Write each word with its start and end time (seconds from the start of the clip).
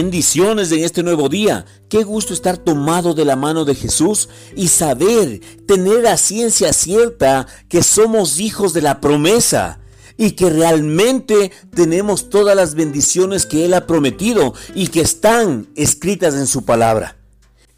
Bendiciones 0.00 0.70
en 0.70 0.84
este 0.84 1.02
nuevo 1.02 1.28
día. 1.28 1.66
Qué 1.88 2.04
gusto 2.04 2.32
estar 2.32 2.56
tomado 2.56 3.14
de 3.14 3.24
la 3.24 3.34
mano 3.34 3.64
de 3.64 3.74
Jesús 3.74 4.28
y 4.54 4.68
saber, 4.68 5.40
tener 5.66 6.04
la 6.04 6.16
ciencia 6.16 6.72
cierta 6.72 7.48
que 7.68 7.82
somos 7.82 8.38
hijos 8.38 8.72
de 8.72 8.80
la 8.80 9.00
promesa 9.00 9.80
y 10.16 10.36
que 10.36 10.50
realmente 10.50 11.50
tenemos 11.74 12.30
todas 12.30 12.54
las 12.54 12.76
bendiciones 12.76 13.44
que 13.44 13.64
Él 13.64 13.74
ha 13.74 13.88
prometido 13.88 14.54
y 14.72 14.86
que 14.86 15.00
están 15.00 15.66
escritas 15.74 16.34
en 16.34 16.46
su 16.46 16.64
palabra. 16.64 17.16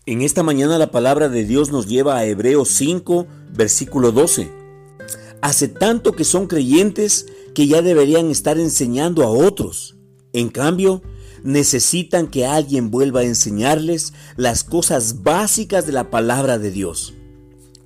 En 0.05 0.21
esta 0.21 0.43
mañana 0.43 0.77
la 0.77 0.91
palabra 0.91 1.31
de 1.31 1.47
Dios 1.47 1.71
nos 1.73 1.87
lleva 1.87 2.19
a 2.19 2.27
Hebreos 2.27 2.69
5, 2.69 3.29
versículo 3.55 4.13
12. 4.13 4.53
Hace 5.41 5.69
tanto 5.69 6.13
que 6.13 6.25
son 6.25 6.49
creyentes 6.49 7.25
que 7.55 7.67
ya 7.67 7.81
deberían 7.81 8.31
estar 8.31 8.59
enseñando 8.59 9.25
a 9.25 9.31
otros. 9.31 9.97
En 10.35 10.51
cambio, 10.51 11.01
necesitan 11.43 12.29
que 12.29 12.47
alguien 12.47 12.91
vuelva 12.91 13.21
a 13.21 13.25
enseñarles 13.25 14.13
las 14.37 14.65
cosas 14.65 15.23
básicas 15.23 15.87
de 15.87 15.93
la 15.93 16.11
palabra 16.11 16.59
de 16.59 16.71
Dios. 16.71 17.15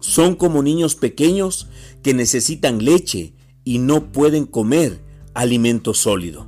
Son 0.01 0.35
como 0.35 0.63
niños 0.63 0.95
pequeños 0.95 1.69
que 2.03 2.15
necesitan 2.15 2.85
leche 2.85 3.35
y 3.65 3.79
no 3.79 4.13
pueden 4.13 4.47
comer 4.47 5.03
alimento 5.33 5.95
sólido. 5.95 6.47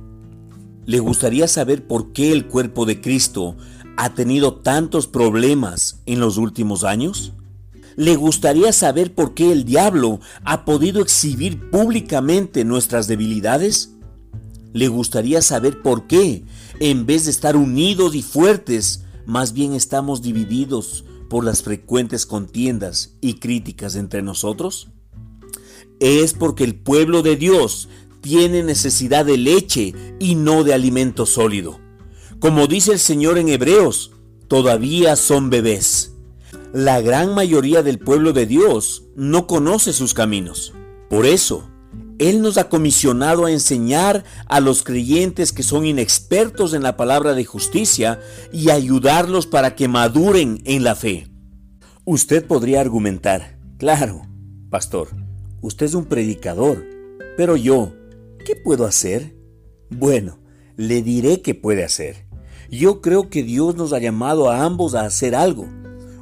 ¿Le 0.85 0.99
gustaría 0.99 1.47
saber 1.47 1.85
por 1.85 2.13
qué 2.13 2.31
el 2.31 2.47
cuerpo 2.47 2.85
de 2.85 3.01
Cristo 3.01 3.57
ha 3.97 4.13
tenido 4.13 4.55
tantos 4.55 5.07
problemas 5.07 6.01
en 6.05 6.19
los 6.19 6.37
últimos 6.37 6.83
años? 6.83 7.33
¿Le 7.97 8.15
gustaría 8.15 8.71
saber 8.71 9.15
por 9.15 9.33
qué 9.33 9.51
el 9.51 9.65
diablo 9.65 10.19
ha 10.45 10.65
podido 10.65 11.01
exhibir 11.01 11.71
públicamente 11.71 12.63
nuestras 12.63 13.07
debilidades? 13.07 13.95
¿Le 14.71 14.87
gustaría 14.87 15.41
saber 15.41 15.81
por 15.81 16.05
qué, 16.05 16.45
en 16.79 17.05
vez 17.05 17.25
de 17.25 17.31
estar 17.31 17.55
unidos 17.55 18.15
y 18.15 18.21
fuertes, 18.21 19.03
más 19.25 19.53
bien 19.53 19.73
estamos 19.73 20.21
divididos 20.21 21.05
por 21.29 21.43
las 21.43 21.63
frecuentes 21.63 22.25
contiendas 22.25 23.15
y 23.21 23.35
críticas 23.35 23.95
entre 23.95 24.21
nosotros? 24.21 24.89
Es 25.99 26.33
porque 26.33 26.63
el 26.63 26.75
pueblo 26.75 27.23
de 27.23 27.35
Dios 27.35 27.89
tiene 28.21 28.63
necesidad 28.63 29.25
de 29.25 29.37
leche 29.37 29.93
y 30.19 30.35
no 30.35 30.63
de 30.63 30.73
alimento 30.73 31.25
sólido. 31.25 31.79
Como 32.39 32.67
dice 32.67 32.93
el 32.93 32.99
Señor 32.99 33.37
en 33.37 33.49
Hebreos, 33.49 34.11
todavía 34.47 35.15
son 35.15 35.49
bebés. 35.49 36.13
La 36.73 37.01
gran 37.01 37.33
mayoría 37.33 37.81
del 37.81 37.97
pueblo 37.99 38.33
de 38.33 38.45
Dios 38.45 39.05
no 39.15 39.47
conoce 39.47 39.93
sus 39.93 40.13
caminos. 40.13 40.73
Por 41.09 41.25
eso, 41.25 41.69
Él 42.19 42.41
nos 42.41 42.57
ha 42.57 42.67
comisionado 42.69 43.45
a 43.45 43.51
enseñar 43.51 44.23
a 44.47 44.59
los 44.59 44.83
creyentes 44.83 45.53
que 45.53 45.61
son 45.61 45.85
inexpertos 45.85 46.73
en 46.73 46.81
la 46.81 46.97
palabra 46.97 47.33
de 47.33 47.45
justicia 47.45 48.19
y 48.51 48.71
ayudarlos 48.71 49.45
para 49.45 49.75
que 49.75 49.87
maduren 49.87 50.61
en 50.65 50.83
la 50.83 50.95
fe. 50.95 51.27
Usted 52.05 52.45
podría 52.45 52.81
argumentar, 52.81 53.59
claro, 53.77 54.23
pastor, 54.69 55.09
usted 55.61 55.85
es 55.85 55.93
un 55.93 56.05
predicador, 56.05 56.85
pero 57.35 57.55
yo, 57.55 57.93
¿qué 58.45 58.55
puedo 58.55 58.85
hacer? 58.85 59.35
Bueno, 59.89 60.39
le 60.75 61.03
diré 61.03 61.41
qué 61.41 61.53
puede 61.53 61.83
hacer. 61.83 62.25
Yo 62.69 63.01
creo 63.01 63.29
que 63.29 63.43
Dios 63.43 63.75
nos 63.75 63.93
ha 63.93 63.99
llamado 63.99 64.49
a 64.49 64.63
ambos 64.63 64.95
a 64.95 65.01
hacer 65.01 65.35
algo. 65.35 65.67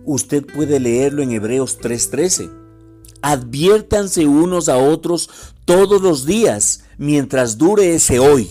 Usted 0.04 0.46
puede 0.46 0.80
leerlo 0.80 1.24
en 1.24 1.32
Hebreos 1.32 1.80
3:13. 1.80 2.65
Adviértanse 3.28 4.28
unos 4.28 4.70
a 4.70 4.78
otros 4.78 5.31
todos 5.66 6.00
los 6.00 6.28
días 6.28 6.84
mientras 7.00 7.58
dure 7.58 7.95
ese 7.95 8.20
hoy, 8.20 8.48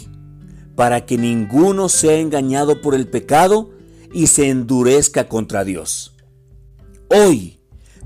para 0.74 1.06
que 1.06 1.16
ninguno 1.16 1.88
sea 1.88 2.16
engañado 2.16 2.80
por 2.80 2.96
el 2.96 3.06
pecado 3.06 3.70
y 4.12 4.26
se 4.26 4.48
endurezca 4.48 5.28
contra 5.28 5.62
Dios. 5.62 6.16
Hoy, 7.08 7.60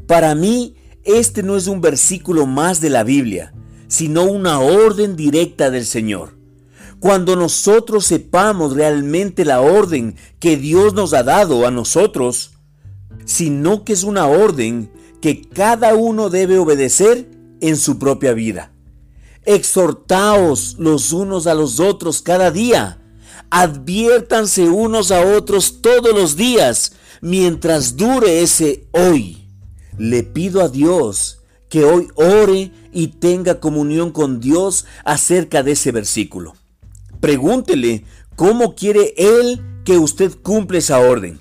para 0.07 0.35
mí, 0.35 0.77
este 1.05 1.43
no 1.43 1.57
es 1.57 1.69
un 1.69 1.81
versículo 1.81 2.45
más 2.45 2.83
de 2.83 2.91
la 2.91 3.03
Biblia, 3.03 3.55
sino 3.87 4.25
una 4.25 4.61
orden 4.61 5.17
directa 5.17 5.71
del 5.71 5.87
Señor. 5.87 6.37
Cuando 7.01 7.35
nosotros 7.35 8.05
sepamos 8.05 8.75
realmente 8.75 9.47
la 9.47 9.63
orden 9.63 10.17
que 10.39 10.59
Dios 10.59 10.93
nos 10.93 11.15
ha 11.15 11.23
dado 11.23 11.67
a 11.67 11.71
nosotros, 11.71 12.51
sino 13.25 13.85
que 13.85 13.95
es 13.95 14.03
una 14.03 14.27
orden 14.27 14.91
que 15.21 15.43
cada 15.43 15.95
uno 15.95 16.31
debe 16.31 16.59
obedecer 16.59 17.29
en 17.61 17.77
su 17.77 17.99
propia 17.99 18.33
vida. 18.35 18.73
Exhortaos 19.45 20.77
los 20.79 21.13
unos 21.13 21.47
a 21.47 21.55
los 21.55 21.81
otros 21.81 22.23
cada 22.23 22.51
día. 22.51 23.01
Adviértanse 23.51 24.69
unos 24.69 25.11
a 25.11 25.23
otros 25.23 25.81
todos 25.81 26.15
los 26.15 26.37
días 26.37 26.93
mientras 27.21 27.97
dure 27.97 28.43
ese 28.43 28.87
hoy. 28.93 29.49
Le 29.97 30.23
pido 30.23 30.63
a 30.63 30.69
Dios 30.69 31.41
que 31.69 31.85
hoy 31.85 32.09
ore 32.15 32.71
y 32.93 33.09
tenga 33.09 33.61
comunión 33.61 34.11
con 34.11 34.41
Dios 34.41 34.87
acerca 35.05 35.63
de 35.63 35.73
ese 35.73 35.93
versículo. 35.93 36.55
Pregúntele 37.21 38.05
cómo 38.37 38.75
quiere 38.75 39.15
Él 39.17 39.61
que 39.85 39.99
usted 39.99 40.33
cumpla 40.43 40.79
esa 40.79 40.99
orden. 41.01 41.41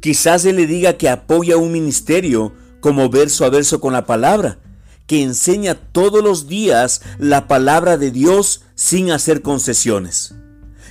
Quizás 0.00 0.44
Él 0.44 0.56
le 0.56 0.66
diga 0.66 0.94
que 0.94 1.08
apoya 1.08 1.56
un 1.56 1.72
ministerio 1.72 2.52
como 2.80 3.08
verso 3.08 3.44
a 3.44 3.50
verso 3.50 3.80
con 3.80 3.92
la 3.92 4.06
palabra, 4.06 4.58
que 5.06 5.22
enseña 5.22 5.74
todos 5.74 6.22
los 6.22 6.48
días 6.48 7.00
la 7.18 7.48
palabra 7.48 7.96
de 7.96 8.10
Dios 8.10 8.62
sin 8.74 9.10
hacer 9.10 9.42
concesiones. 9.42 10.34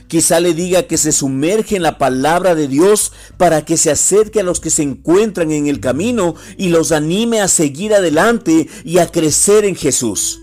Quizá 0.07 0.39
le 0.39 0.53
diga 0.53 0.83
que 0.83 0.97
se 0.97 1.11
sumerge 1.11 1.75
en 1.75 1.83
la 1.83 1.97
palabra 1.97 2.55
de 2.55 2.67
Dios 2.67 3.11
para 3.37 3.65
que 3.65 3.75
se 3.75 3.91
acerque 3.91 4.39
a 4.39 4.43
los 4.43 4.59
que 4.59 4.69
se 4.69 4.83
encuentran 4.83 5.51
en 5.51 5.67
el 5.67 5.81
camino 5.81 6.35
y 6.57 6.69
los 6.69 6.91
anime 6.93 7.41
a 7.41 7.47
seguir 7.47 7.93
adelante 7.93 8.69
y 8.85 8.99
a 8.99 9.07
crecer 9.07 9.65
en 9.65 9.75
Jesús. 9.75 10.39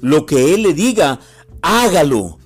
Lo 0.00 0.26
que 0.26 0.54
Él 0.54 0.62
le 0.62 0.74
diga, 0.74 1.18
hágalo 1.60 2.38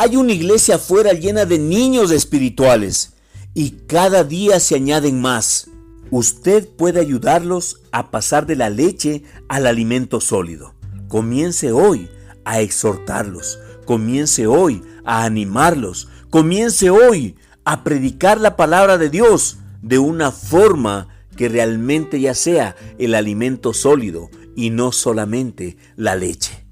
hay 0.00 0.14
una 0.14 0.32
iglesia 0.32 0.76
afuera 0.76 1.12
llena 1.12 1.44
de 1.44 1.58
niños 1.58 2.12
espirituales 2.12 3.14
y 3.52 3.70
cada 3.88 4.22
día 4.22 4.60
se 4.60 4.76
añaden 4.76 5.20
más. 5.20 5.68
Usted 6.10 6.66
puede 6.66 7.00
ayudarlos 7.00 7.82
a 7.92 8.10
pasar 8.10 8.46
de 8.46 8.56
la 8.56 8.70
leche 8.70 9.24
al 9.46 9.66
alimento 9.66 10.22
sólido. 10.22 10.74
Comience 11.06 11.70
hoy 11.70 12.08
a 12.46 12.60
exhortarlos. 12.60 13.58
Comience 13.84 14.46
hoy 14.46 14.82
a 15.04 15.24
animarlos. 15.24 16.08
Comience 16.30 16.88
hoy 16.88 17.36
a 17.64 17.84
predicar 17.84 18.40
la 18.40 18.56
palabra 18.56 18.96
de 18.96 19.10
Dios 19.10 19.58
de 19.82 19.98
una 19.98 20.32
forma 20.32 21.08
que 21.36 21.50
realmente 21.50 22.20
ya 22.20 22.34
sea 22.34 22.74
el 22.98 23.14
alimento 23.14 23.74
sólido 23.74 24.30
y 24.56 24.70
no 24.70 24.92
solamente 24.92 25.76
la 25.94 26.16
leche. 26.16 26.64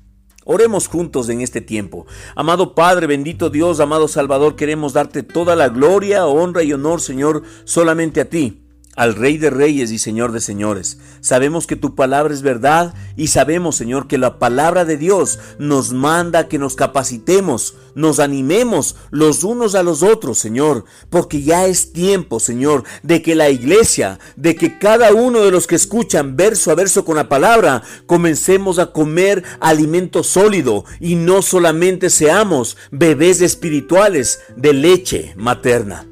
Oremos 0.46 0.88
juntos 0.88 1.28
en 1.28 1.42
este 1.42 1.60
tiempo. 1.60 2.06
Amado 2.36 2.74
Padre, 2.74 3.06
bendito 3.06 3.50
Dios, 3.50 3.80
amado 3.80 4.08
Salvador, 4.08 4.56
queremos 4.56 4.94
darte 4.94 5.22
toda 5.22 5.56
la 5.56 5.68
gloria, 5.68 6.24
honra 6.26 6.62
y 6.62 6.72
honor, 6.72 7.02
Señor, 7.02 7.42
solamente 7.64 8.22
a 8.22 8.30
ti 8.30 8.62
al 8.96 9.14
Rey 9.14 9.36
de 9.36 9.50
Reyes 9.50 9.92
y 9.92 9.98
Señor 9.98 10.32
de 10.32 10.40
Señores. 10.40 10.98
Sabemos 11.20 11.66
que 11.66 11.76
tu 11.76 11.94
palabra 11.94 12.34
es 12.34 12.42
verdad 12.42 12.94
y 13.14 13.28
sabemos, 13.28 13.76
Señor, 13.76 14.08
que 14.08 14.18
la 14.18 14.38
palabra 14.38 14.84
de 14.84 14.96
Dios 14.96 15.38
nos 15.58 15.92
manda 15.92 16.48
que 16.48 16.58
nos 16.58 16.74
capacitemos, 16.74 17.74
nos 17.94 18.18
animemos 18.18 18.96
los 19.10 19.44
unos 19.44 19.74
a 19.74 19.82
los 19.82 20.02
otros, 20.02 20.38
Señor, 20.38 20.84
porque 21.10 21.42
ya 21.42 21.66
es 21.66 21.92
tiempo, 21.92 22.40
Señor, 22.40 22.84
de 23.02 23.22
que 23.22 23.34
la 23.34 23.50
iglesia, 23.50 24.18
de 24.36 24.56
que 24.56 24.78
cada 24.78 25.12
uno 25.12 25.40
de 25.40 25.50
los 25.50 25.66
que 25.66 25.76
escuchan 25.76 26.36
verso 26.36 26.70
a 26.70 26.74
verso 26.74 27.04
con 27.04 27.16
la 27.16 27.28
palabra, 27.28 27.82
comencemos 28.06 28.78
a 28.78 28.92
comer 28.92 29.44
alimento 29.60 30.24
sólido 30.24 30.84
y 31.00 31.16
no 31.16 31.42
solamente 31.42 32.08
seamos 32.10 32.76
bebés 32.90 33.42
espirituales 33.42 34.40
de 34.56 34.72
leche 34.72 35.34
materna. 35.36 36.06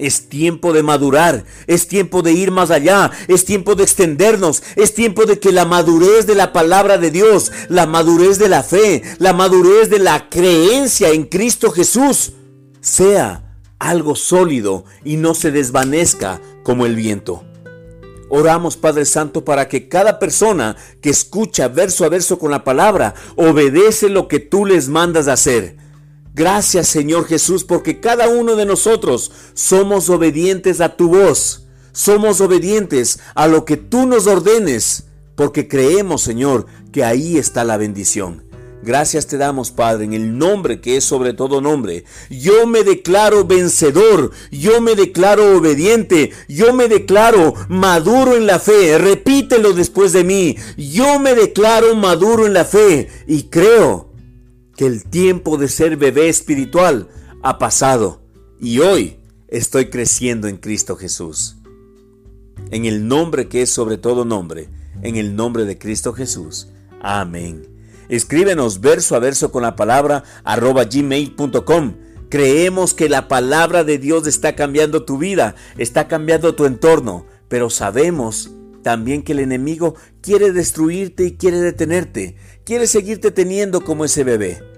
Es 0.00 0.28
tiempo 0.28 0.72
de 0.72 0.82
madurar, 0.82 1.44
es 1.66 1.86
tiempo 1.86 2.22
de 2.22 2.32
ir 2.32 2.50
más 2.50 2.70
allá, 2.70 3.10
es 3.28 3.44
tiempo 3.44 3.74
de 3.74 3.84
extendernos, 3.84 4.62
es 4.76 4.94
tiempo 4.94 5.26
de 5.26 5.38
que 5.38 5.52
la 5.52 5.66
madurez 5.66 6.26
de 6.26 6.34
la 6.34 6.52
palabra 6.52 6.96
de 6.96 7.10
Dios, 7.10 7.52
la 7.68 7.86
madurez 7.86 8.38
de 8.38 8.48
la 8.48 8.62
fe, 8.62 9.02
la 9.18 9.32
madurez 9.32 9.90
de 9.90 9.98
la 9.98 10.30
creencia 10.30 11.10
en 11.10 11.24
Cristo 11.24 11.70
Jesús 11.70 12.32
sea 12.80 13.58
algo 13.78 14.16
sólido 14.16 14.84
y 15.04 15.16
no 15.16 15.34
se 15.34 15.50
desvanezca 15.50 16.40
como 16.62 16.86
el 16.86 16.94
viento. 16.94 17.44
Oramos, 18.30 18.76
Padre 18.76 19.04
Santo, 19.04 19.44
para 19.44 19.68
que 19.68 19.88
cada 19.88 20.18
persona 20.18 20.76
que 21.00 21.10
escucha 21.10 21.68
verso 21.68 22.04
a 22.04 22.08
verso 22.08 22.38
con 22.38 22.50
la 22.50 22.64
palabra 22.64 23.14
obedece 23.36 24.08
lo 24.08 24.28
que 24.28 24.38
tú 24.38 24.64
les 24.64 24.88
mandas 24.88 25.26
hacer 25.26 25.89
Gracias 26.34 26.88
Señor 26.88 27.26
Jesús 27.26 27.64
porque 27.64 28.00
cada 28.00 28.28
uno 28.28 28.56
de 28.56 28.64
nosotros 28.64 29.32
somos 29.54 30.08
obedientes 30.10 30.80
a 30.80 30.96
tu 30.96 31.08
voz. 31.08 31.66
Somos 31.92 32.40
obedientes 32.40 33.18
a 33.34 33.48
lo 33.48 33.64
que 33.64 33.76
tú 33.76 34.06
nos 34.06 34.26
ordenes 34.26 35.04
porque 35.34 35.66
creemos 35.66 36.22
Señor 36.22 36.66
que 36.92 37.04
ahí 37.04 37.36
está 37.36 37.64
la 37.64 37.76
bendición. 37.76 38.50
Gracias 38.82 39.26
te 39.26 39.36
damos, 39.36 39.72
Padre, 39.72 40.06
en 40.06 40.14
el 40.14 40.38
nombre 40.38 40.80
que 40.80 40.96
es 40.96 41.04
sobre 41.04 41.34
todo 41.34 41.60
nombre. 41.60 42.04
Yo 42.30 42.66
me 42.66 42.82
declaro 42.82 43.44
vencedor, 43.44 44.30
yo 44.50 44.80
me 44.80 44.94
declaro 44.94 45.58
obediente, 45.58 46.30
yo 46.48 46.72
me 46.72 46.88
declaro 46.88 47.52
maduro 47.68 48.36
en 48.36 48.46
la 48.46 48.58
fe. 48.58 48.96
Repítelo 48.96 49.74
después 49.74 50.14
de 50.14 50.24
mí. 50.24 50.56
Yo 50.78 51.18
me 51.18 51.34
declaro 51.34 51.94
maduro 51.94 52.46
en 52.46 52.54
la 52.54 52.64
fe 52.64 53.10
y 53.26 53.44
creo 53.44 54.09
que 54.80 54.86
el 54.86 55.04
tiempo 55.04 55.58
de 55.58 55.68
ser 55.68 55.98
bebé 55.98 56.30
espiritual 56.30 57.10
ha 57.42 57.58
pasado 57.58 58.22
y 58.58 58.78
hoy 58.78 59.18
estoy 59.48 59.90
creciendo 59.90 60.48
en 60.48 60.56
Cristo 60.56 60.96
Jesús. 60.96 61.58
En 62.70 62.86
el 62.86 63.06
nombre 63.06 63.46
que 63.46 63.60
es 63.60 63.68
sobre 63.68 63.98
todo 63.98 64.24
nombre, 64.24 64.70
en 65.02 65.16
el 65.16 65.36
nombre 65.36 65.66
de 65.66 65.76
Cristo 65.76 66.14
Jesús. 66.14 66.68
Amén. 67.02 67.66
Escríbenos 68.08 68.80
verso 68.80 69.14
a 69.16 69.18
verso 69.18 69.52
con 69.52 69.64
la 69.64 69.76
palabra 69.76 70.24
arroba 70.44 70.84
gmail.com. 70.84 71.96
Creemos 72.30 72.94
que 72.94 73.10
la 73.10 73.28
palabra 73.28 73.84
de 73.84 73.98
Dios 73.98 74.26
está 74.26 74.56
cambiando 74.56 75.04
tu 75.04 75.18
vida, 75.18 75.56
está 75.76 76.08
cambiando 76.08 76.54
tu 76.54 76.64
entorno, 76.64 77.26
pero 77.48 77.68
sabemos 77.68 78.50
también 78.82 79.24
que 79.24 79.32
el 79.32 79.40
enemigo 79.40 79.94
quiere 80.22 80.52
destruirte 80.52 81.26
y 81.26 81.36
quiere 81.36 81.60
detenerte, 81.60 82.36
quiere 82.64 82.86
seguirte 82.86 83.30
teniendo 83.30 83.84
como 83.84 84.06
ese 84.06 84.24
bebé. 84.24 84.69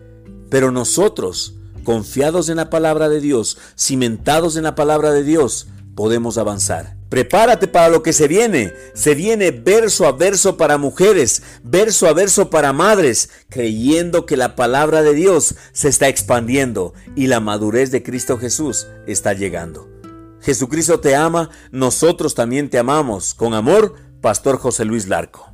Pero 0.53 0.71
nosotros, 0.71 1.55
confiados 1.83 2.51
en 2.51 2.59
la 2.59 2.69
palabra 2.69 3.09
de 3.09 3.23
Dios, 3.23 3.57
cimentados 3.75 4.57
en 4.57 4.65
la 4.65 4.75
palabra 4.75 5.11
de 5.11 5.25
Dios, 5.25 5.69
podemos 5.95 6.37
avanzar. 6.37 6.99
Prepárate 7.09 7.69
para 7.69 7.89
lo 7.89 8.03
que 8.03 8.13
se 8.13 8.29
viene. 8.29 8.75
Se 8.93 9.15
viene 9.15 9.51
verso 9.51 10.07
a 10.07 10.13
verso 10.13 10.59
para 10.59 10.77
mujeres, 10.77 11.43
verso 11.65 12.07
a 12.07 12.13
verso 12.13 12.51
para 12.51 12.75
madres, 12.75 13.31
creyendo 13.49 14.27
que 14.27 14.37
la 14.37 14.55
palabra 14.55 15.01
de 15.03 15.15
Dios 15.15 15.55
se 15.73 15.89
está 15.89 16.09
expandiendo 16.09 16.93
y 17.17 17.29
la 17.29 17.41
madurez 17.41 17.91
de 17.91 18.03
Cristo 18.03 18.37
Jesús 18.37 18.89
está 19.07 19.33
llegando. 19.33 19.89
Jesucristo 20.43 21.01
te 21.01 21.15
ama, 21.15 21.49
nosotros 21.71 22.35
también 22.35 22.69
te 22.69 22.79
amamos. 22.79 23.33
Con 23.33 23.55
amor, 23.55 23.95
Pastor 24.21 24.59
José 24.59 24.85
Luis 24.85 25.09
Larco. 25.09 25.52